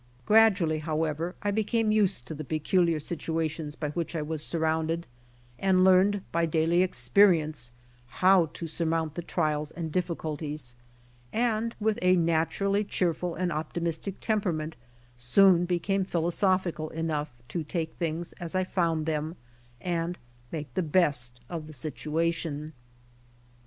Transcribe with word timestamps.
Gradually, 0.25 0.79
however, 0.79 1.35
I 1.43 1.51
became 1.51 1.91
used 1.91 2.25
to 2.25 2.33
the 2.33 2.43
peculiar 2.43 2.99
situations 2.99 3.75
by 3.75 3.89
which 3.91 4.15
I 4.15 4.23
was 4.23 4.41
surrounded 4.43 5.05
and 5.59 5.83
learned 5.83 6.23
by 6.31 6.47
daily 6.47 6.81
experience 6.81 7.69
how 8.07 8.47
to 8.53 8.65
surmount 8.65 9.13
the 9.13 9.21
trials 9.21 9.69
and 9.69 9.91
difficulties, 9.91 10.75
and 11.31 11.75
with 11.79 11.99
a 12.01 12.15
naturally 12.15 12.83
cheerful 12.83 13.35
and 13.35 13.51
optimistic 13.51 14.15
temperament 14.19 14.75
soon 15.15 15.65
became 15.65 16.03
philosophi 16.03 16.71
cal 16.75 16.87
enough 16.89 17.31
to 17.49 17.63
take 17.63 17.93
things 17.93 18.33
as 18.39 18.55
I 18.55 18.63
found 18.63 19.05
them 19.05 19.35
and 19.79 20.17
make 20.51 20.73
the 20.73 20.81
best 20.81 21.41
of 21.47 21.67
the 21.67 21.73
situation. 21.73 22.73